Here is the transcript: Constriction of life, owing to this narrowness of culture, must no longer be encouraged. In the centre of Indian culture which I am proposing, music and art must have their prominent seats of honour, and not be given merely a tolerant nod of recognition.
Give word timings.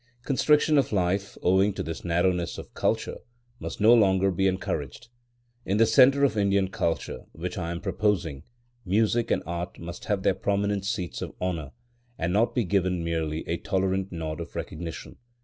Constriction 0.23 0.79
of 0.79 0.91
life, 0.91 1.37
owing 1.43 1.73
to 1.73 1.83
this 1.83 2.03
narrowness 2.03 2.57
of 2.57 2.73
culture, 2.73 3.17
must 3.59 3.79
no 3.79 3.93
longer 3.93 4.31
be 4.31 4.47
encouraged. 4.47 5.09
In 5.63 5.77
the 5.77 5.85
centre 5.85 6.23
of 6.23 6.35
Indian 6.35 6.69
culture 6.69 7.25
which 7.33 7.55
I 7.55 7.69
am 7.69 7.81
proposing, 7.81 8.41
music 8.83 9.29
and 9.29 9.43
art 9.45 9.77
must 9.77 10.05
have 10.05 10.23
their 10.23 10.33
prominent 10.33 10.85
seats 10.85 11.21
of 11.21 11.33
honour, 11.39 11.69
and 12.17 12.33
not 12.33 12.55
be 12.55 12.63
given 12.63 13.03
merely 13.03 13.47
a 13.47 13.57
tolerant 13.57 14.11
nod 14.11 14.41
of 14.41 14.55
recognition. 14.55 15.17